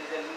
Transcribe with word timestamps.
is 0.00 0.10
a 0.12 0.31